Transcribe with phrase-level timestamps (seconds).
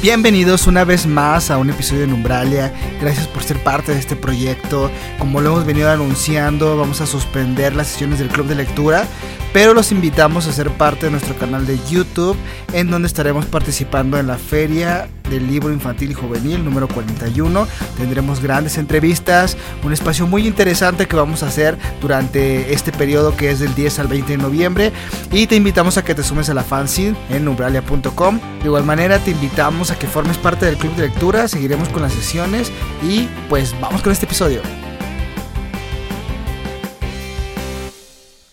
[0.00, 2.72] Bienvenidos una vez más a un episodio de Numbralia.
[3.00, 4.92] Gracias por ser parte de este proyecto.
[5.18, 9.08] Como lo hemos venido anunciando, vamos a suspender las sesiones del club de lectura,
[9.52, 12.36] pero los invitamos a ser parte de nuestro canal de YouTube,
[12.72, 17.66] en donde estaremos participando en la feria del libro infantil y juvenil número 41.
[17.96, 23.50] Tendremos grandes entrevistas, un espacio muy interesante que vamos a hacer durante este periodo que
[23.50, 24.92] es del 10 al 20 de noviembre.
[25.30, 28.40] Y te invitamos a que te sumes a la fanzine en numbralia.com.
[28.60, 31.48] De igual manera, te invitamos a que formes parte del club de lectura.
[31.48, 32.72] Seguiremos con las sesiones
[33.02, 34.87] y pues vamos con este episodio.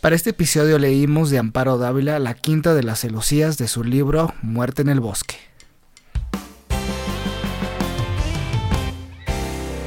[0.06, 4.36] Para este episodio leímos de Amparo Dávila la quinta de las celosías de su libro
[4.44, 5.34] Muerte en el Bosque.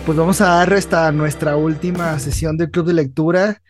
[0.04, 3.62] Pues vamos a dar esta nuestra última sesión del club de lectura.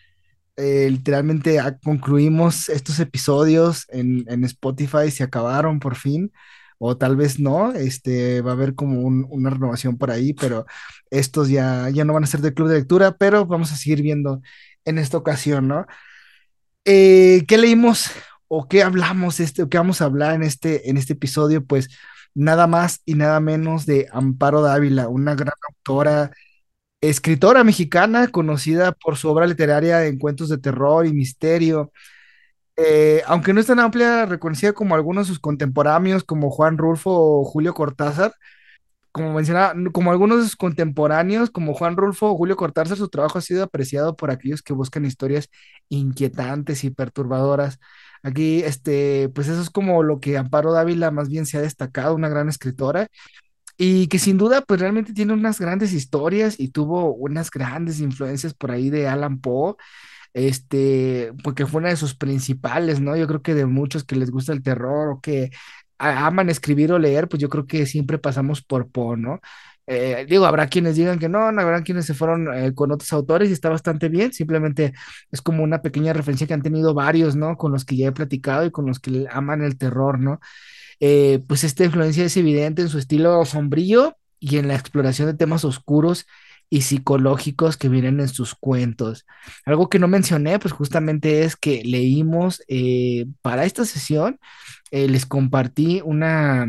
[0.56, 6.32] Eh, literalmente concluimos estos episodios en, en, Spotify, se acabaron por fin,
[6.78, 10.64] o tal vez no, este, va a haber como un, una renovación por ahí, pero
[11.10, 14.00] estos ya, ya no van a ser del club de lectura, pero vamos a seguir
[14.00, 14.40] viendo
[14.86, 15.86] en esta ocasión, ¿no?
[16.90, 18.10] Eh, ¿Qué leímos
[18.48, 21.62] o qué hablamos, este, o qué vamos a hablar en este, en este episodio?
[21.66, 21.90] Pues
[22.34, 26.30] nada más y nada menos de Amparo Dávila, una gran autora,
[27.02, 31.92] escritora mexicana conocida por su obra literaria en cuentos de terror y misterio.
[32.76, 37.10] Eh, aunque no es tan amplia, reconocida como algunos de sus contemporáneos, como Juan Rulfo
[37.12, 38.32] o Julio Cortázar,
[39.18, 43.38] como mencionaba, como algunos de sus contemporáneos, como Juan Rulfo o Julio Cortázar, su trabajo
[43.38, 45.50] ha sido apreciado por aquellos que buscan historias
[45.88, 47.78] inquietantes y perturbadoras.
[48.22, 52.14] Aquí, este, pues eso es como lo que Amparo Dávila más bien se ha destacado,
[52.14, 53.08] una gran escritora,
[53.76, 58.54] y que sin duda, pues realmente tiene unas grandes historias y tuvo unas grandes influencias
[58.54, 59.76] por ahí de Alan Poe,
[60.34, 63.16] este, porque fue una de sus principales, ¿no?
[63.16, 65.50] Yo creo que de muchos que les gusta el terror o que
[65.98, 69.40] aman escribir o leer, pues yo creo que siempre pasamos por Po, ¿no?
[69.90, 73.10] Eh, digo, habrá quienes digan que no, no, habrá quienes se fueron eh, con otros
[73.14, 74.92] autores y está bastante bien, simplemente
[75.30, 77.56] es como una pequeña referencia que han tenido varios, ¿no?
[77.56, 80.40] Con los que ya he platicado y con los que aman el terror, ¿no?
[81.00, 85.34] Eh, pues esta influencia es evidente en su estilo sombrío y en la exploración de
[85.34, 86.26] temas oscuros
[86.70, 89.26] y psicológicos que vienen en sus cuentos.
[89.64, 92.62] Algo que no mencioné, pues justamente es que leímos
[93.42, 94.38] para esta sesión
[94.90, 96.66] eh, les compartí una,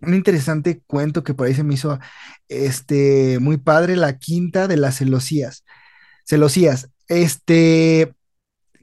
[0.00, 1.98] un interesante cuento que por ahí se me hizo
[2.48, 5.64] este, muy padre, la quinta de las celosías.
[6.24, 8.14] Celosías, este,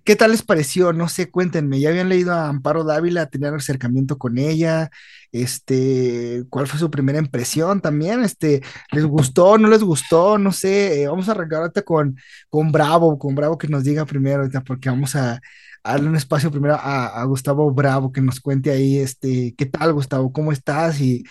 [0.03, 0.93] ¿qué tal les pareció?
[0.93, 4.89] No sé, cuéntenme, ¿ya habían leído a Amparo Dávila, tenían acercamiento con ella?
[5.31, 8.23] Este, ¿cuál fue su primera impresión también?
[8.23, 8.61] Este,
[8.91, 10.37] ¿les gustó, no les gustó?
[10.37, 12.17] No sé, eh, vamos a arrancar con,
[12.49, 15.41] con Bravo, con Bravo que nos diga primero, porque vamos a,
[15.83, 20.31] darle un espacio primero a, Gustavo Bravo, que nos cuente ahí, este, ¿qué tal, Gustavo?
[20.31, 20.99] ¿Cómo estás?
[21.01, 21.23] Y,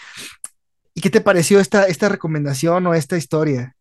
[0.94, 3.76] y qué te pareció esta, esta recomendación o esta historia?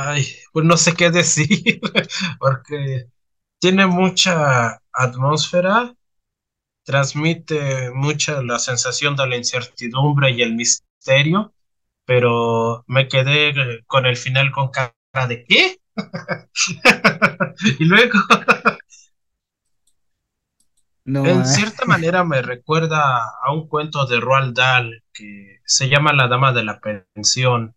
[0.00, 1.80] Ay, pues no sé qué decir,
[2.38, 3.08] porque
[3.58, 5.92] tiene mucha atmósfera,
[6.84, 11.52] transmite mucha la sensación de la incertidumbre y el misterio,
[12.04, 14.94] pero me quedé con el final con cara
[15.28, 15.80] de ¿qué?
[17.80, 18.20] y luego
[21.06, 26.28] en cierta manera me recuerda a un cuento de Roald Dahl que se llama La
[26.28, 27.74] Dama de la Pensión,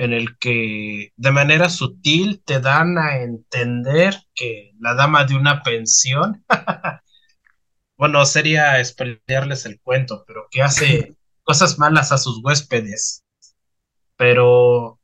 [0.00, 5.62] en el que de manera sutil te dan a entender que la dama de una
[5.62, 6.42] pensión,
[7.98, 13.24] bueno, sería espelearles el cuento, pero que hace cosas malas a sus huéspedes,
[14.16, 14.98] pero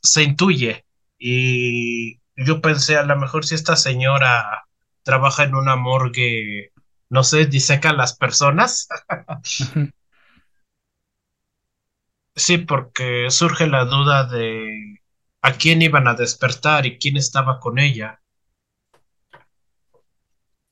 [0.00, 0.84] se intuye
[1.18, 4.62] y yo pensé, a lo mejor si esta señora
[5.02, 6.70] trabaja en una morgue,
[7.08, 8.86] no sé, diseca a las personas.
[12.42, 15.00] Sí, porque surge la duda de
[15.42, 18.20] a quién iban a despertar y quién estaba con ella.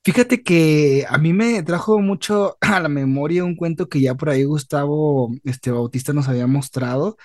[0.05, 4.31] Fíjate que a mí me trajo mucho a la memoria un cuento que ya por
[4.31, 7.17] ahí Gustavo este, Bautista nos había mostrado,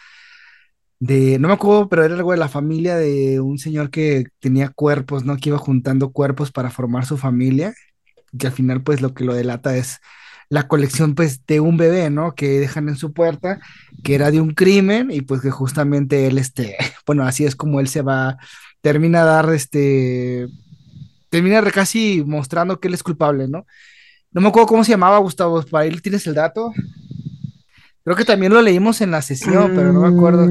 [1.00, 4.70] de, no me acuerdo, pero era algo de la familia de un señor que tenía
[4.70, 5.38] cuerpos, ¿no?
[5.38, 7.74] Que iba juntando cuerpos para formar su familia,
[8.38, 10.00] que al final pues lo que lo delata es
[10.54, 12.36] la colección pues de un bebé, ¿no?
[12.36, 13.60] Que dejan en su puerta,
[14.04, 16.78] que era de un crimen y pues que justamente él, este,
[17.08, 18.38] bueno, así es como él se va,
[18.80, 20.48] termina a dar, este,
[21.30, 23.66] termina casi mostrando que él es culpable, ¿no?
[24.32, 26.72] No me acuerdo cómo se llamaba, Gustavo, para él tienes el dato.
[28.04, 30.48] Creo que también lo leímos en la sesión, pero no me acuerdo.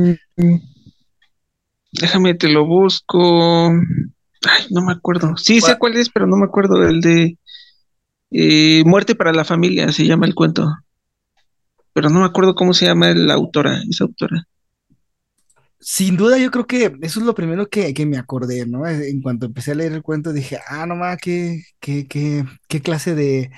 [1.92, 3.68] Déjame, te lo busco.
[3.68, 5.36] Ay, no me acuerdo.
[5.36, 6.82] Sí, sé cuál es, pero no me acuerdo.
[6.88, 7.38] El de
[8.32, 10.70] eh, Muerte para la familia, se llama el cuento.
[11.92, 14.46] pero no me acuerdo cómo se llama la autora, esa autora.
[15.78, 18.86] Sin duda, yo creo que eso es lo primero que, me acordé, ¿no?
[18.86, 22.80] En cuanto empecé a leer el cuento, dije, ah, no más, ¿qué, qué, qué, qué
[22.80, 23.50] clase de,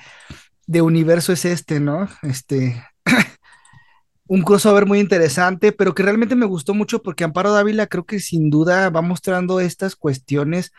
[0.67, 2.09] de universo es este, ¿no?
[2.23, 2.83] Este,
[4.27, 8.19] un crossover muy interesante, pero que realmente me gustó mucho porque Amparo Dávila creo que
[8.19, 10.71] sin duda va mostrando estas cuestiones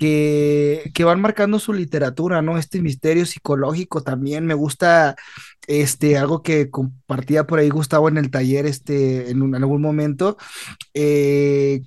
[0.00, 2.56] que, que, van marcando su literatura, ¿no?
[2.56, 5.14] Este misterio psicológico también me gusta,
[5.66, 10.38] este, algo que compartía por ahí Gustavo en el taller, este, en, algún momento,
[10.94, 11.82] eh,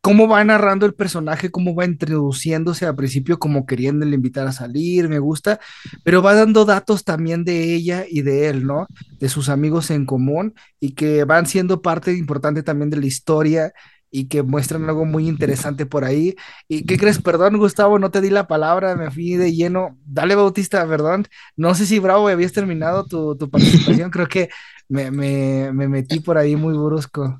[0.00, 5.08] cómo va narrando el personaje, cómo va introduciéndose al principio como queriéndole invitar a salir,
[5.08, 5.58] me gusta,
[6.04, 8.86] pero va dando datos también de ella y de él, ¿no?
[9.18, 13.72] De sus amigos en común y que van siendo parte importante también de la historia
[14.10, 16.34] y que muestran algo muy interesante por ahí.
[16.68, 17.20] ¿Y qué crees?
[17.22, 19.98] Perdón, Gustavo, no te di la palabra, me fui de lleno.
[20.04, 21.26] Dale, Bautista, perdón.
[21.56, 24.48] No sé si Bravo habías terminado tu, participación, creo que
[24.88, 27.38] me, me, me metí por ahí muy brusco.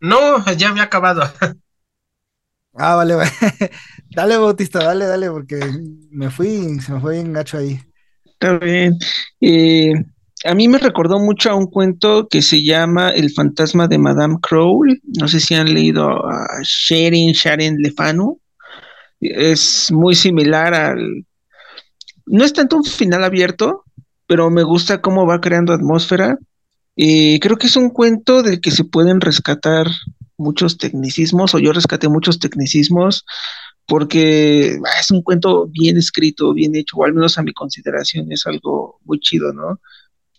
[0.00, 1.22] No, ya había acabado.
[2.80, 3.30] Ah, vale, vale.
[4.10, 5.58] Dale, Bautista, dale, dale, porque
[6.10, 7.80] me fui, se me fue bien gacho ahí.
[8.24, 8.96] Está bien.
[9.40, 9.92] Eh,
[10.44, 14.36] a mí me recordó mucho a un cuento que se llama El fantasma de Madame
[14.40, 15.00] Crowley.
[15.18, 18.38] No sé si han leído a Sharon Sharon Lefano.
[19.20, 21.26] Es muy similar al.
[22.26, 23.84] No es tanto un final abierto,
[24.26, 26.38] pero me gusta cómo va creando atmósfera
[27.00, 29.86] eh, creo que es un cuento del que se pueden rescatar
[30.36, 33.24] muchos tecnicismos, o yo rescaté muchos tecnicismos,
[33.86, 38.32] porque ah, es un cuento bien escrito, bien hecho, o al menos a mi consideración
[38.32, 39.80] es algo muy chido, ¿no?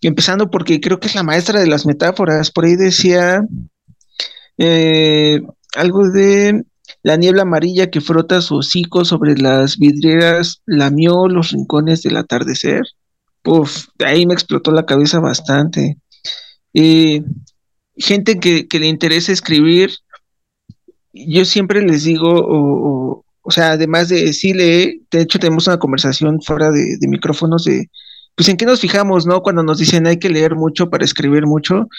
[0.01, 3.41] Empezando porque creo que es la maestra de las metáforas, por ahí decía
[4.57, 5.41] eh,
[5.75, 6.63] algo de
[7.03, 12.83] la niebla amarilla que frota su hocico sobre las vidrieras lamió los rincones del atardecer.
[13.45, 15.97] Uf, ahí me explotó la cabeza bastante.
[17.99, 19.91] Gente que, le interesa escribir,
[21.11, 25.79] yo siempre les digo, o, o, sea, además de sí lee, de hecho tenemos una
[25.79, 27.89] conversación fuera de, micrófonos de,
[28.39, 29.41] pues en qué nos fijamos, ¿no?
[29.43, 31.89] Cuando nos dicen hay que leer mucho para escribir mucho.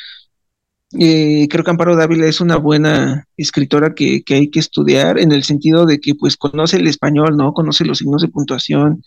[0.98, 5.32] Eh, creo que Amparo Dávila es una buena escritora que, que, hay que estudiar en
[5.32, 7.52] el sentido de que pues conoce el español, ¿no?
[7.52, 9.04] Conoce los signos de puntuación.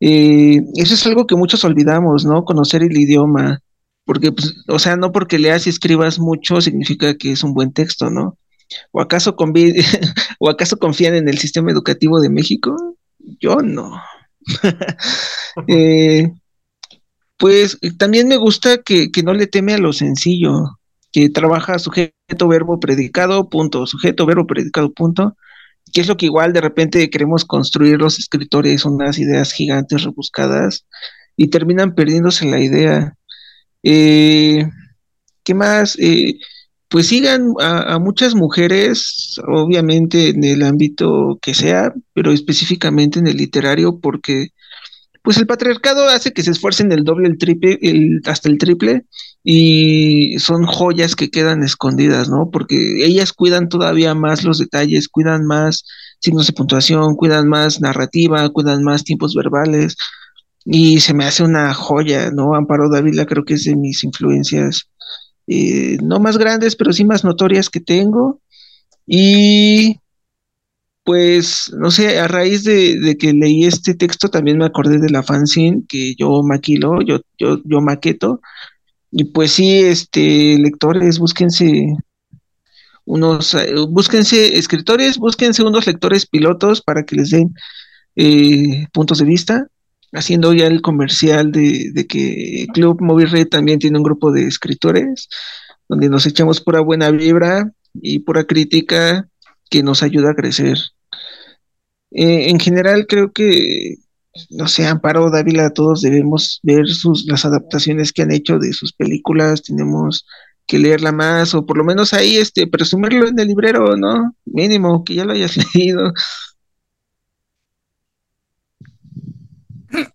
[0.00, 2.44] Eh, eso es algo que muchos olvidamos, ¿no?
[2.44, 3.60] Conocer el idioma,
[4.04, 7.72] porque, pues, o sea, no porque leas y escribas mucho significa que es un buen
[7.72, 8.36] texto, ¿no?
[8.90, 9.36] ¿O acaso,
[10.40, 12.96] ¿O acaso confían en el sistema educativo de México?
[13.40, 14.02] Yo no.
[15.68, 16.32] Eh,
[17.42, 20.78] pues también me gusta que, no le teme a lo sencillo,
[21.10, 25.36] que trabaja sujeto, verbo, predicado, punto, sujeto, verbo, predicado, punto,
[25.92, 30.86] que es lo que igual de repente queremos construir los escritores, unas ideas gigantes rebuscadas,
[31.36, 33.16] y terminan perdiéndose la idea.
[33.82, 34.64] Eh,
[35.42, 35.98] ¿Qué más?
[35.98, 36.38] Eh,
[36.86, 43.38] pues sigan a, muchas mujeres, obviamente en el ámbito que sea, pero específicamente en el
[43.38, 44.50] literario, porque
[45.22, 49.06] pues el patriarcado hace que se esfuercen el doble, el triple, el, hasta el triple,
[49.44, 52.50] y son joyas que quedan escondidas, ¿no?
[52.50, 55.84] Porque ellas cuidan todavía más los detalles, cuidan más
[56.20, 59.96] signos de puntuación, cuidan más narrativa, cuidan más tiempos verbales,
[60.64, 62.54] y se me hace una joya, ¿no?
[62.54, 64.88] Amparo Dávila creo que es de mis influencias,
[65.46, 68.40] eh, no más grandes, pero sí más notorias que tengo.
[69.06, 69.98] Y
[71.04, 75.22] pues, no sé, a raíz de, que leí este texto también me acordé de la
[75.22, 78.40] fanzine que yo maquilo, yo, yo, yo maqueto.
[79.10, 81.86] Y pues sí, este, lectores, búsquense
[83.04, 87.54] unos, eh, búsquense escritores, búsquense unos lectores pilotos para que les den
[88.16, 89.66] eh, puntos de vista
[90.12, 95.28] haciendo ya el comercial de, que Club Movie Red también tiene un grupo de escritores
[95.88, 99.28] donde nos echamos pura buena vibra y pura crítica
[99.72, 100.78] que nos ayuda a crecer.
[102.10, 103.96] Eh, en general creo que,
[104.50, 108.92] no sé, Amparo Dávila, todos debemos ver sus, las adaptaciones que han hecho de sus
[108.92, 110.26] películas, tenemos
[110.66, 114.36] que leerla más o por lo menos ahí este presumirlo en el librero, ¿no?
[114.44, 116.12] Mínimo que ya lo hayas leído.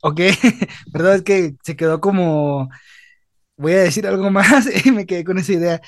[0.01, 0.19] Ok,
[0.93, 2.69] perdón, es que se quedó como,
[3.57, 5.81] voy a decir algo más y me quedé con esa idea.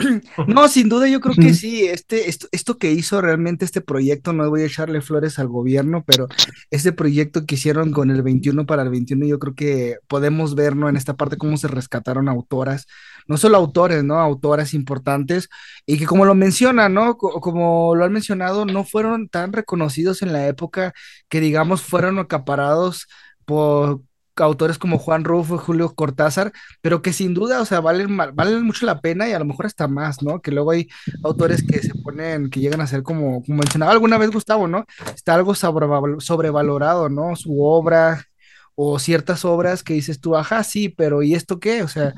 [0.46, 4.32] No, sin duda yo creo que sí, este, esto, esto que hizo realmente este proyecto,
[4.32, 6.28] no voy a echarle flores al gobierno, pero
[6.70, 10.76] este proyecto que hicieron con el 21 para el 21, yo creo que podemos ver,
[10.76, 10.88] ¿no?
[10.88, 12.86] En esta parte cómo se rescataron autoras,
[13.26, 14.18] no solo autores, ¿no?
[14.18, 15.48] Autoras importantes
[15.86, 17.16] y que como lo menciona, ¿no?
[17.16, 20.92] como lo han mencionado, no fueron tan reconocidos en la época
[21.28, 23.06] que digamos fueron acaparados
[23.44, 24.02] por
[24.40, 28.62] autores como Juan Rufo y Julio Cortázar, pero que sin duda, o sea, valen, valen
[28.64, 30.40] mucho la pena y a lo mejor hasta más, ¿no?
[30.40, 30.88] Que luego hay
[31.22, 34.86] autores que se ponen, que llegan a ser como, como mencionaba alguna vez Gustavo, ¿no?
[35.14, 37.36] Está algo sobrevalorado, ¿no?
[37.36, 38.26] Su obra
[38.74, 41.82] o ciertas obras que dices tú, ajá, sí, pero ¿y esto qué?
[41.82, 42.14] O sea,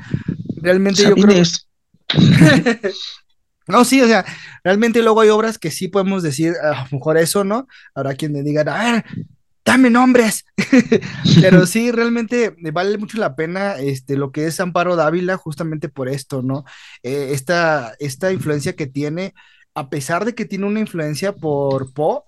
[0.56, 1.42] realmente yo creo...
[3.68, 4.24] No, sí, o sea,
[4.64, 7.68] realmente luego hay obras que sí podemos decir, a lo mejor eso, ¿no?
[7.94, 9.04] Habrá quien me diga, a ver,
[9.64, 10.44] dame nombres.
[11.40, 16.08] Pero sí, realmente vale mucho la pena este, lo que es Amparo Dávila, justamente por
[16.08, 16.64] esto, ¿no?
[17.02, 19.34] Eh, esta, esta influencia que tiene,
[19.74, 22.24] a pesar de que tiene una influencia por Po,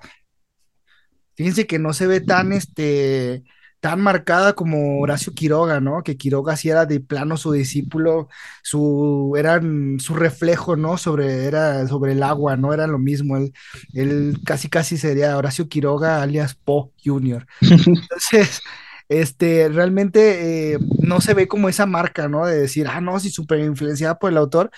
[1.34, 3.42] fíjense que no se ve tan, este,
[3.84, 6.02] tan marcada como Horacio Quiroga, ¿no?
[6.02, 8.30] Que Quiroga sí era de plano su discípulo,
[8.62, 10.96] su, eran su reflejo, ¿no?
[10.96, 12.72] Sobre, era sobre el agua, ¿no?
[12.72, 13.52] Era lo mismo, él,
[13.92, 17.46] él casi casi sería Horacio Quiroga alias Po Jr.
[17.60, 18.62] Entonces,
[19.10, 22.46] este, realmente eh, no se ve como esa marca, ¿no?
[22.46, 24.70] De decir, ah, no, sí, súper influenciada por el autor.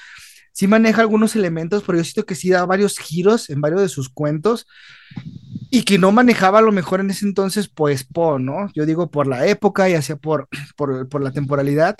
[0.56, 3.90] Sí maneja algunos elementos, pero yo siento que sí da varios giros en varios de
[3.90, 4.66] sus cuentos
[5.70, 8.70] y que no manejaba a lo mejor en ese entonces, pues, Po, ¿no?
[8.72, 11.98] Yo digo por la época y hacia por, por, la temporalidad,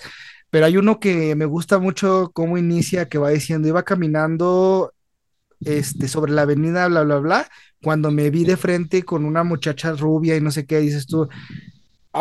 [0.49, 4.95] pero hay uno que me gusta mucho cómo inicia, que va diciendo, iba caminando
[5.61, 7.49] este, sobre la avenida, bla, bla, bla,
[7.83, 11.29] cuando me vi de frente con una muchacha rubia y no sé qué, dices tú,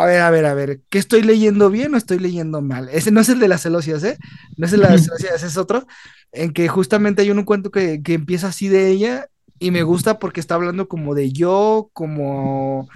[0.02, 2.88] a ver, a ver, a ver, ¿qué estoy leyendo bien o estoy leyendo mal?
[2.90, 4.18] Ese no es el de las celosias, ¿eh?
[4.56, 5.86] No es el de las celosias, ese es otro,
[6.32, 10.18] en que justamente hay un cuento que, que empieza así de ella y me gusta
[10.18, 12.88] porque está hablando como de yo, como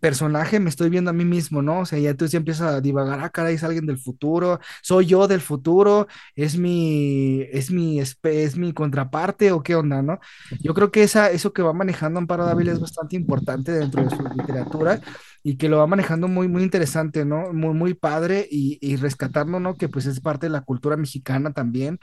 [0.00, 1.80] personaje, me estoy viendo a mí mismo, ¿no?
[1.80, 5.06] O sea, ya entonces ya empieza a divagar, ah, caray, es alguien del futuro, soy
[5.06, 10.18] yo del futuro, es mi, es mi, es mi contraparte o qué onda, ¿no?
[10.60, 14.10] Yo creo que esa, eso que va manejando Amparo Dávila es bastante importante dentro de
[14.10, 15.00] su literatura
[15.42, 17.52] y que lo va manejando muy, muy interesante, ¿no?
[17.52, 19.76] Muy, muy padre y, y rescatando, ¿no?
[19.76, 21.98] Que pues es parte de la cultura mexicana también,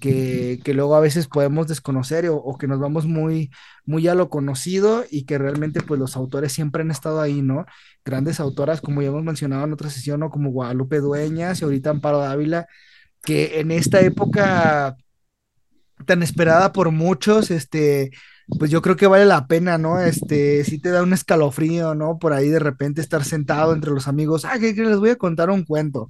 [0.00, 3.50] que, que luego a veces podemos desconocer o, o, que nos vamos muy,
[3.86, 7.64] muy a lo conocido y que realmente pues los autores siempre han estado ahí, ¿no?
[8.04, 10.30] Grandes autoras, como ya hemos mencionado en otra sesión, ¿no?
[10.30, 12.66] Como Guadalupe Dueñas y ahorita Amparo Dávila,
[13.22, 14.96] que en esta época
[16.06, 18.10] tan esperada por muchos, este,
[18.58, 20.00] pues yo creo que vale la pena, ¿no?
[20.00, 22.18] Este, si te da un escalofrío, ¿no?
[22.18, 25.50] Por ahí de repente estar sentado entre los amigos, ah, que, les voy a contar
[25.50, 26.08] un cuento.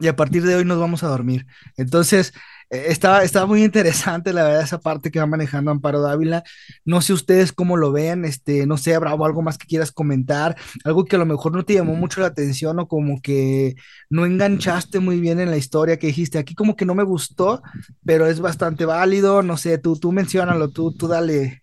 [0.00, 1.46] Y a partir de hoy nos vamos a dormir.
[1.76, 2.32] Entonces,
[2.70, 6.42] eh, estaba, muy interesante, la verdad, esa parte que va manejando Amparo Dávila.
[6.84, 10.56] No sé ustedes cómo lo ven, este, no sé, Bravo, algo más que quieras comentar,
[10.84, 13.76] algo que a lo mejor no te llamó mucho la atención o como que
[14.10, 16.38] no enganchaste muy bien en la historia que dijiste.
[16.38, 17.62] Aquí como que no me gustó,
[18.04, 21.62] pero es bastante válido, no sé, tú, tú mencionalo, tú, tú dale,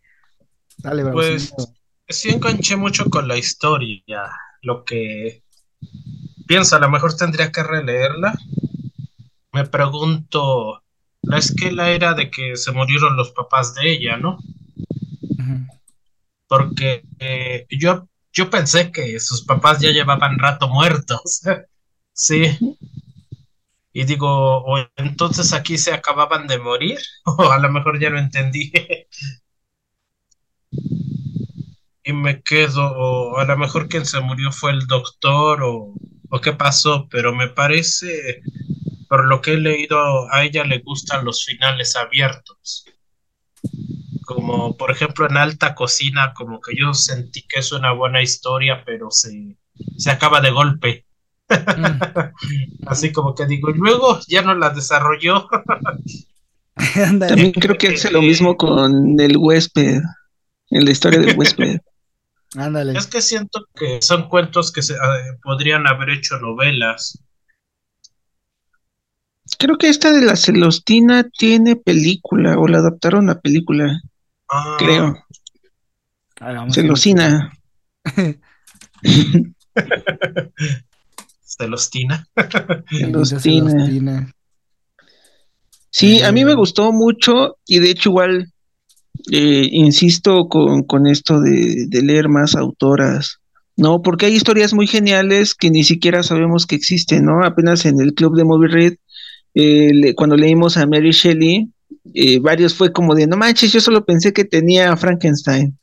[0.77, 1.17] dale, Bravo.
[1.17, 1.53] Pues
[2.09, 4.31] sí enganché mucho con la historia,
[4.61, 5.43] lo que
[6.47, 8.33] pienso, a lo mejor tendría que releerla.
[9.53, 10.81] Me pregunto
[11.23, 14.37] la era de que se murieron los papás de ella, ¿no?
[16.47, 21.41] Porque eh, yo, yo pensé que sus papás ya llevaban rato muertos.
[22.13, 22.57] sí.
[23.93, 28.19] Y digo, o entonces aquí se acababan de morir, o a lo mejor ya lo
[28.19, 28.71] entendí.
[32.03, 35.93] y me quedo, o a lo mejor quien se murió fue el doctor, o,
[36.29, 38.41] o qué pasó, pero me parece
[39.11, 42.85] por lo que he leído, a ella le gustan los finales abiertos.
[44.25, 48.83] Como por ejemplo en Alta Cocina, como que yo sentí que es una buena historia,
[48.85, 49.57] pero se,
[49.97, 51.05] se acaba de golpe.
[51.49, 52.87] Mm.
[52.87, 55.45] Así como que digo, y luego ya no la desarrolló.
[56.95, 59.99] También creo que hace lo mismo con el huésped,
[60.69, 61.81] en la historia del huésped.
[62.55, 62.97] Ándale.
[62.97, 67.21] Es que siento que son cuentos que se eh, podrían haber hecho novelas
[69.61, 74.01] Creo que esta de la Celostina tiene película o la adaptaron a película.
[74.49, 74.75] Ah.
[74.79, 75.23] Creo.
[76.71, 77.53] Celostina.
[81.45, 82.27] Celostina.
[82.89, 84.33] Celostina.
[85.91, 88.51] Sí, a mí me gustó mucho y de hecho igual
[89.31, 93.41] eh, insisto con, con esto de, de, leer más autoras,
[93.77, 94.01] ¿no?
[94.01, 97.45] Porque hay historias muy geniales que ni siquiera sabemos que existen, ¿no?
[97.45, 98.95] Apenas en el club de Movie Red
[99.53, 101.69] eh, cuando leímos a Mary Shelley,
[102.13, 105.77] eh, varios fue como de, no manches, yo solo pensé que tenía Frankenstein,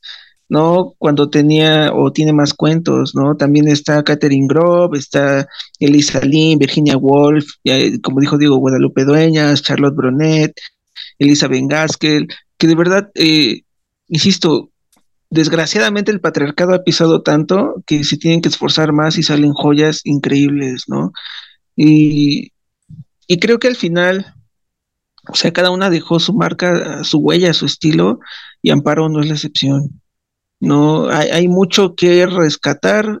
[0.49, 0.95] ¿no?
[0.97, 3.35] Cuando tenía o tiene más cuentos, ¿no?
[3.35, 5.47] También está Catherine Grove, está
[5.79, 7.45] Elisa Lynn, Virginia Woolf,
[8.03, 10.53] como dijo Diego, Guadalupe Dueñas, Charlotte Bronet,
[11.19, 13.61] Elisa Gaskell, que de verdad, eh,
[14.07, 14.71] insisto,
[15.29, 20.01] desgraciadamente el patriarcado ha pisado tanto que se tienen que esforzar más y salen joyas
[20.03, 21.11] increíbles, ¿no?
[21.75, 22.51] Y,
[23.31, 24.33] y creo que al final,
[25.31, 28.19] o sea, cada una dejó su marca, su huella, su estilo,
[28.63, 30.01] y Amparo no es la excepción.
[30.59, 33.19] No, hay, mucho que rescatar,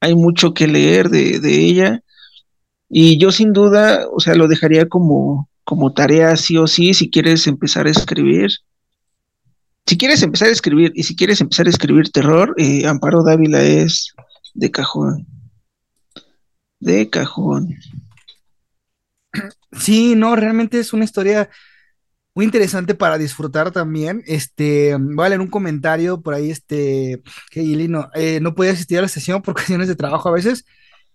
[0.00, 2.04] hay mucho que leer de, de, ella,
[2.88, 7.10] y yo sin duda, o sea, lo dejaría como, como tarea sí o sí, si
[7.10, 8.52] quieres empezar a escribir.
[9.86, 13.60] Si quieres empezar a escribir y si quieres empezar a escribir terror, eh, Amparo Dávila
[13.62, 14.14] es
[14.54, 15.26] de cajón.
[16.78, 17.74] De cajón.
[19.78, 21.48] Sí, no, realmente es una historia
[22.34, 24.22] muy interesante para disfrutar también.
[24.26, 28.70] Este, voy a leer un comentario por ahí, este, que Gili no, eh, no puede
[28.72, 30.64] asistir a la sesión por cuestiones de trabajo a veces,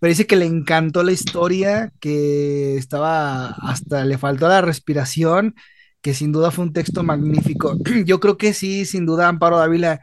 [0.00, 5.54] pero dice que le encantó la historia, que estaba, hasta le faltó la respiración,
[6.00, 7.78] que sin duda fue un texto magnífico.
[8.04, 10.00] Yo creo que sí, sin duda, Amparo Dávila,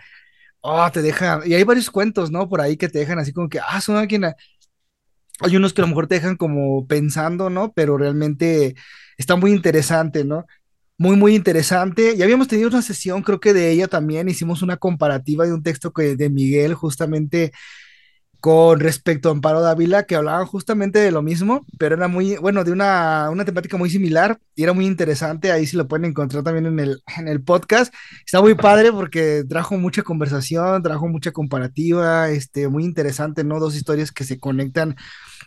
[0.62, 2.48] oh, te deja, y hay varios cuentos, ¿no?
[2.50, 4.24] Por ahí que te dejan así como que, ah, son alguien,
[5.42, 7.72] hay unos que a lo mejor te dejan como pensando, ¿no?
[7.74, 8.76] Pero realmente
[9.18, 10.46] está muy interesante, ¿no?
[10.98, 12.18] Muy, muy interesante.
[12.18, 15.64] Ya habíamos tenido una sesión, creo que de ella también, hicimos una comparativa de un
[15.64, 17.52] texto que de Miguel, justamente
[18.40, 22.64] con respecto a Amparo Dávila, que hablaban justamente de lo mismo, pero era muy, bueno,
[22.64, 25.52] de una, una temática muy similar y era muy interesante.
[25.52, 27.94] Ahí sí lo pueden encontrar también en el, en el podcast.
[28.26, 33.60] Está muy padre porque trajo mucha conversación, trajo mucha comparativa, este, muy interesante, ¿no?
[33.60, 34.96] Dos historias que se conectan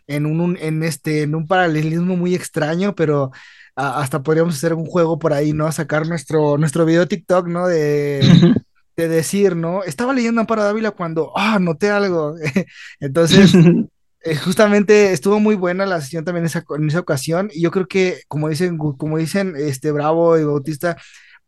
[0.06, 3.30] en un, en este, en un paralelismo muy extraño, pero
[3.74, 5.70] hasta podríamos hacer un juego por ahí, ¿no?
[5.72, 7.66] Sacar nuestro, nuestro video TikTok, ¿no?
[7.66, 8.20] De,
[8.96, 9.82] de decir, ¿no?
[9.82, 12.34] Estaba leyendo Amparo Dávila cuando, ah, noté algo.
[13.00, 13.52] Entonces,
[14.24, 17.50] eh, justamente estuvo muy buena la sesión también esa, en esa ocasión.
[17.52, 20.96] Y yo creo que, como dicen, como dicen, este Bravo y Bautista,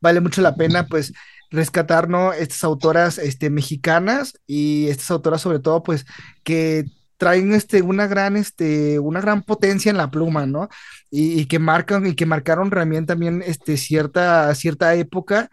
[0.01, 1.13] vale mucho la pena, pues,
[1.51, 2.33] rescatar, ¿no?
[2.33, 6.07] Estas autoras, este, mexicanas y estas autoras, sobre todo, pues,
[6.43, 10.69] que traen este, una gran, este, una gran potencia en la pluma, ¿no?
[11.11, 15.51] Y, y, que marcan, y que marcaron también, también, este, cierta, cierta época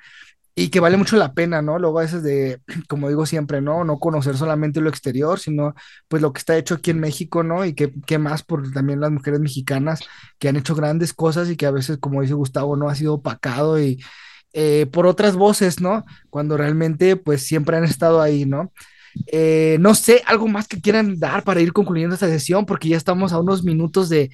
[0.54, 1.80] y que vale mucho la pena, ¿no?
[1.80, 3.84] Luego a veces de, como digo siempre, ¿no?
[3.84, 5.76] No conocer solamente lo exterior, sino
[6.08, 7.66] pues lo que está hecho aquí en México, ¿no?
[7.66, 10.02] Y que, más por también las mujeres mexicanas
[10.40, 13.16] que han hecho grandes cosas y que a veces, como dice Gustavo, no ha sido
[13.16, 14.04] opacado y
[14.54, 16.06] eh, por otras voces, ¿no?
[16.30, 18.74] Cuando realmente pues siempre han estado ahí, ¿no?
[19.28, 22.98] Eh, no sé, algo más que quieran dar para ir concluyendo esta sesión, porque ya
[22.98, 24.30] estamos a unos minutos de,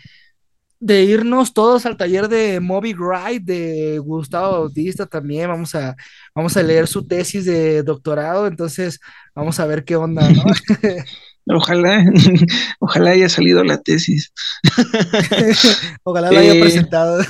[0.80, 5.50] de irnos todos al taller de Moby Wright de Gustavo Bautista también.
[5.50, 5.96] Vamos a,
[6.36, 9.00] vamos a leer su tesis de doctorado, entonces
[9.34, 10.44] vamos a ver qué onda, ¿no?
[11.50, 12.04] Ojalá,
[12.80, 14.34] ojalá haya salido la tesis.
[16.04, 17.24] ojalá la haya eh, presentado.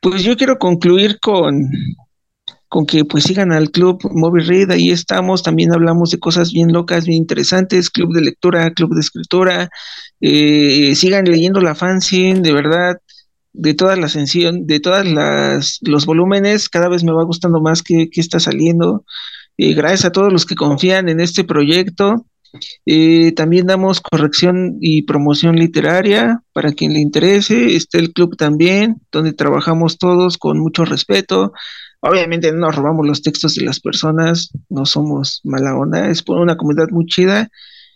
[0.00, 1.68] pues yo quiero concluir con,
[2.74, 6.72] con que pues sigan al club Moby Read, ahí estamos, también hablamos de cosas bien
[6.72, 9.70] locas, bien interesantes, club de lectura, club de escritura,
[10.20, 12.96] eh, sigan leyendo la fanzine, de verdad,
[13.52, 18.08] de todas las de todas las los volúmenes, cada vez me va gustando más que,
[18.12, 19.04] está saliendo.
[19.56, 22.26] Eh, gracias a todos los que confían en este proyecto.
[22.86, 27.76] Eh, también damos corrección y promoción literaria para quien le interese.
[27.76, 31.52] Está el club también, donde trabajamos todos con mucho respeto.
[32.06, 36.38] Obviamente no nos robamos los textos de las personas, no somos mala onda, es por
[36.38, 37.48] una comunidad muy chida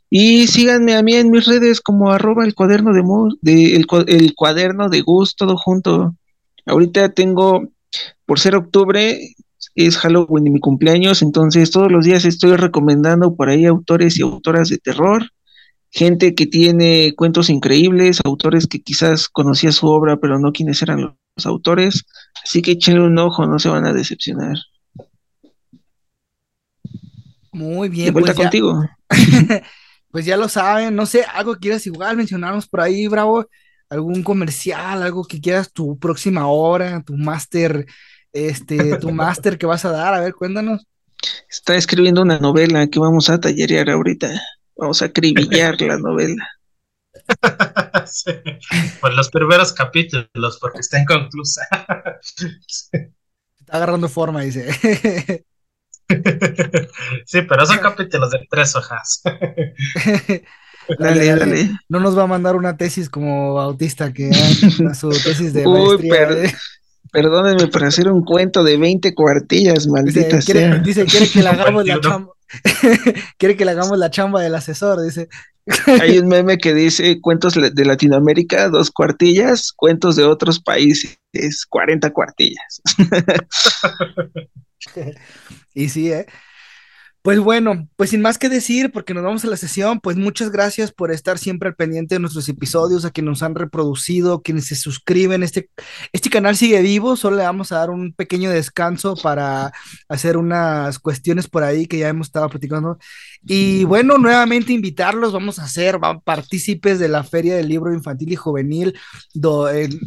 [0.08, 3.02] y síganme a mí en mis redes como arroba el cuaderno de,
[3.42, 6.16] de el, cuaderno de Gus, todo junto.
[6.64, 7.68] Ahorita tengo,
[8.24, 9.34] por ser octubre,
[9.74, 14.22] es Halloween y mi cumpleaños, entonces todos los días estoy recomendando por ahí autores y
[14.22, 15.28] autoras de terror,
[15.90, 21.00] gente que tiene cuentos increíbles, autores que quizás conocía su obra, pero no quiénes eran
[21.02, 22.04] los autores.
[22.44, 24.56] Así que échenle un ojo, no se van a decepcionar.
[27.52, 28.06] Muy bien.
[28.06, 28.84] De vuelta pues contigo.
[30.10, 33.46] pues ya lo saben, no sé, algo que quieras igual mencionarnos por ahí, Bravo,
[33.90, 37.86] algún comercial, algo que quieras tu próxima hora, tu máster,
[38.32, 40.86] este, tu máster que vas a dar, a ver, cuéntanos.
[41.50, 44.40] Está escribiendo una novela que vamos a tallerear ahorita,
[44.78, 46.48] vamos a acribillar la novela.
[48.06, 48.30] sí.
[49.00, 51.62] Pues los primeros capítulos, porque está inconclusa.
[53.58, 54.72] Está agarrando forma, dice.
[57.26, 59.20] sí, pero son capítulos de tres hojas.
[60.98, 64.32] dale, dale, No nos va a mandar una tesis como Bautista, que
[64.94, 66.30] su tesis de maestría.
[66.30, 66.52] ¿eh?
[67.10, 71.48] Perdónenme por hacer un cuento de 20 cuartillas, maldita dice, Quiere, dice, quiere que le
[71.48, 72.32] hagamos la chamba.
[73.38, 75.28] quiere que le hagamos la chamba del asesor, dice.
[76.00, 81.18] Hay un meme que dice cuentos de Latinoamérica, dos cuartillas, cuentos de otros países,
[81.68, 82.82] 40 cuartillas.
[85.74, 86.26] y sí, ¿eh?
[87.22, 90.50] Pues bueno, pues sin más que decir, porque nos vamos a la sesión, pues muchas
[90.50, 94.66] gracias por estar siempre al pendiente de nuestros episodios, a quienes nos han reproducido, quienes
[94.66, 95.42] se suscriben.
[95.42, 95.68] Este,
[96.12, 99.72] este canal sigue vivo, solo le vamos a dar un pequeño descanso para
[100.08, 102.98] hacer unas cuestiones por ahí que ya hemos estado platicando.
[103.44, 108.36] Y bueno, nuevamente invitarlos, vamos a ser partícipes de la Feria del Libro Infantil y
[108.36, 108.98] Juvenil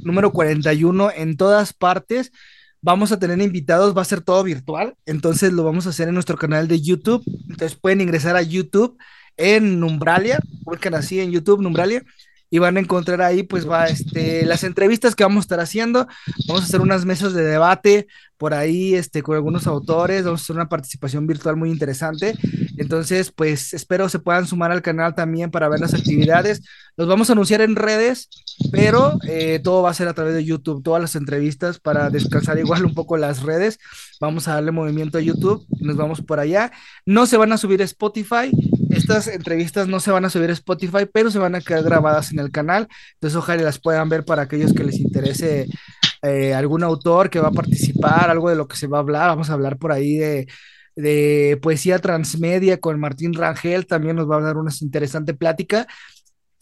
[0.03, 2.31] número 41 en todas partes.
[2.81, 6.15] Vamos a tener invitados, va a ser todo virtual, entonces lo vamos a hacer en
[6.15, 7.23] nuestro canal de YouTube.
[7.49, 8.97] Entonces pueden ingresar a YouTube
[9.37, 12.03] en Numbralia, buscan así en YouTube Numbralia
[12.51, 16.07] y van a encontrar ahí pues va este las entrevistas que vamos a estar haciendo.
[16.47, 20.43] Vamos a hacer unas mesas de debate por ahí este con algunos autores, vamos a
[20.43, 22.35] hacer una participación virtual muy interesante.
[22.77, 26.61] Entonces, pues espero se puedan sumar al canal también para ver las actividades.
[26.97, 28.29] Los vamos a anunciar en redes,
[28.71, 32.59] pero eh, todo va a ser a través de YouTube, todas las entrevistas para descansar
[32.59, 33.79] igual un poco las redes.
[34.19, 36.71] Vamos a darle movimiento a YouTube nos vamos por allá.
[37.05, 38.51] No se van a subir a Spotify.
[38.93, 42.31] Estas entrevistas no se van a subir a Spotify, pero se van a quedar grabadas
[42.31, 42.87] en el canal.
[43.13, 45.67] Entonces, ojalá las puedan ver para aquellos que les interese
[46.21, 49.29] eh, algún autor que va a participar, algo de lo que se va a hablar.
[49.29, 50.47] Vamos a hablar por ahí de
[50.95, 55.87] de poesía transmedia con Martín Rangel, también nos va a dar una interesante plática.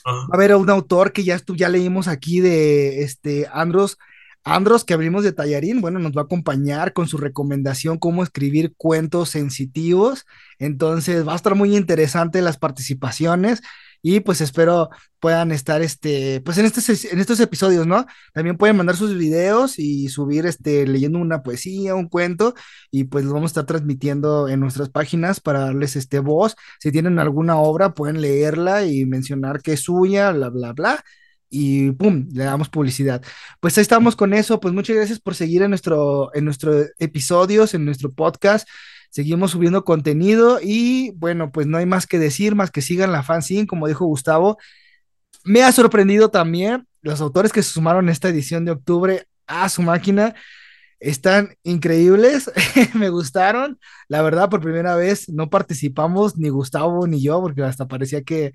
[0.05, 0.27] Ah.
[0.29, 3.97] Va a haber un autor que ya, ya leímos aquí de este Andros,
[4.43, 8.73] Andros, que abrimos de Tallarín, bueno, nos va a acompañar con su recomendación cómo escribir
[8.77, 10.25] cuentos sensitivos.
[10.59, 13.61] Entonces va a estar muy interesante las participaciones
[14.01, 16.79] y pues espero puedan estar este, pues en, este,
[17.11, 18.05] en estos episodios, ¿no?
[18.33, 22.53] También pueden mandar sus videos y subir este, leyendo una poesía, un cuento,
[22.91, 26.55] y pues los vamos a estar transmitiendo en nuestras páginas para darles este voz.
[26.79, 31.03] Si tienen alguna obra, pueden leerla y mencionar que es suya, bla, bla, bla.
[31.49, 33.23] Y pum, le damos publicidad.
[33.59, 34.59] Pues ahí estamos con eso.
[34.59, 38.67] Pues muchas gracias por seguir en nuestro, en nuestros episodios, en nuestro podcast
[39.09, 43.23] seguimos subiendo contenido y bueno, pues no hay más que decir, más que sigan la
[43.23, 44.57] fanzine, como dijo Gustavo.
[45.43, 49.81] Me ha sorprendido también los autores que se sumaron esta edición de octubre a su
[49.81, 50.35] máquina.
[50.99, 52.51] Están increíbles,
[52.93, 53.79] me gustaron.
[54.07, 58.53] La verdad, por primera vez no participamos ni Gustavo ni yo, porque hasta parecía que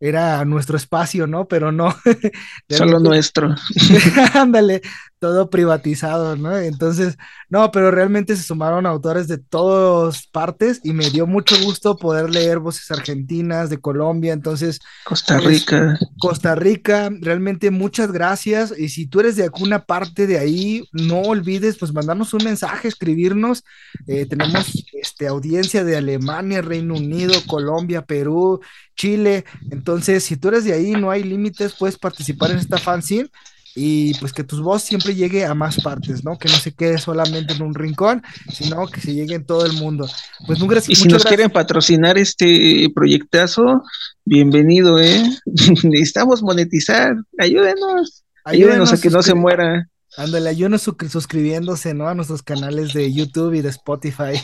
[0.00, 1.46] era nuestro espacio, ¿no?
[1.46, 1.94] Pero no.
[2.68, 3.54] Solo nuestro.
[4.34, 4.80] Ándale,
[5.18, 6.56] todo privatizado, ¿no?
[6.56, 7.18] Entonces,
[7.50, 12.30] no, pero realmente se sumaron autores de todas partes y me dio mucho gusto poder
[12.30, 14.80] leer voces argentinas, de Colombia, entonces.
[15.04, 15.98] Costa pues, Rica.
[16.18, 18.72] Costa Rica, realmente muchas gracias.
[18.76, 22.88] Y si tú eres de alguna parte de ahí, no olvides, pues mandarnos un mensaje,
[22.88, 23.64] escribirnos.
[24.06, 28.60] Eh, tenemos este, audiencia de Alemania, Reino Unido, Colombia, Perú,
[28.96, 29.44] Chile.
[29.70, 33.28] Entonces, si tú eres de ahí, no hay límites, puedes participar en esta fanzine
[33.74, 36.38] y pues que tu voz siempre llegue a más partes, ¿no?
[36.38, 39.74] Que no se quede solamente en un rincón, sino que se llegue en todo el
[39.74, 40.08] mundo.
[40.46, 40.98] Pues muy gracias.
[40.98, 43.82] Y si nos quieren patrocinar este proyectazo,
[44.24, 45.22] bienvenido, ¿eh?
[45.84, 49.88] Necesitamos monetizar, ayúdenos, ayúdenos, a que no se muera.
[50.16, 52.08] Ándale, ayúdenos suscribiéndose, ¿no?
[52.08, 54.42] A nuestros canales de YouTube y de Spotify.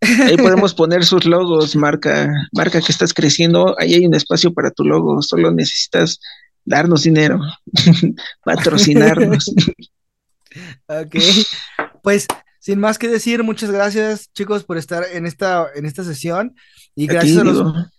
[0.00, 4.70] Ahí podemos poner sus logos, marca, marca que estás creciendo, ahí hay un espacio para
[4.70, 6.20] tu logo, solo necesitas
[6.64, 7.40] darnos dinero,
[8.44, 9.46] patrocinarnos.
[10.88, 11.16] ok,
[12.02, 12.26] pues
[12.68, 16.54] sin más que decir, muchas gracias chicos por estar en esta, en esta sesión
[16.94, 17.38] y gracias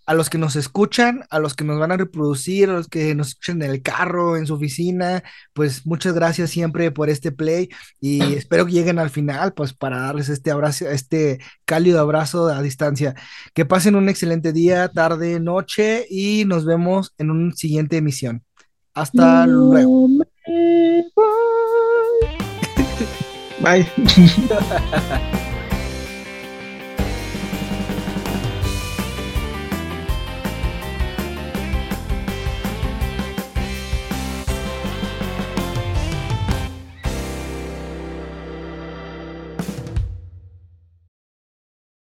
[0.06, 3.16] a, los, que nos escuchan, a los que nos van a reproducir, a los que
[3.16, 7.70] nos escuchan en el carro, en su oficina, pues muchas gracias siempre por este play
[8.00, 12.62] y espero que lleguen al final, pues para darles este abrazo, este cálido abrazo a
[12.62, 13.16] distancia.
[13.56, 18.44] Que pasen un excelente día, tarde, noche y nos vemos en una siguiente emisión.
[18.94, 20.10] Hasta luego.
[23.62, 23.86] 拜。